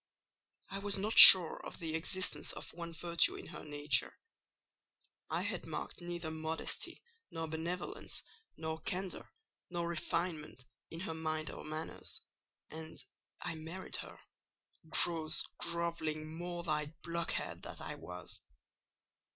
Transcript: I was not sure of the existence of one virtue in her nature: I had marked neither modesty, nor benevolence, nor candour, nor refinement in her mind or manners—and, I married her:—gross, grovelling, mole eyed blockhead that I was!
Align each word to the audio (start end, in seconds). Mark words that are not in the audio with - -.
I 0.71 0.79
was 0.79 0.97
not 0.97 1.19
sure 1.19 1.63
of 1.63 1.77
the 1.77 1.93
existence 1.93 2.53
of 2.53 2.73
one 2.73 2.91
virtue 2.91 3.35
in 3.35 3.45
her 3.49 3.63
nature: 3.63 4.17
I 5.29 5.43
had 5.43 5.67
marked 5.67 6.01
neither 6.01 6.31
modesty, 6.31 7.03
nor 7.29 7.45
benevolence, 7.47 8.23
nor 8.57 8.79
candour, 8.81 9.31
nor 9.69 9.87
refinement 9.87 10.65
in 10.89 11.01
her 11.01 11.13
mind 11.13 11.51
or 11.51 11.63
manners—and, 11.63 13.05
I 13.41 13.53
married 13.53 13.97
her:—gross, 13.97 15.43
grovelling, 15.59 16.35
mole 16.35 16.67
eyed 16.67 16.99
blockhead 17.03 17.61
that 17.61 17.79
I 17.79 17.93
was! 17.93 18.41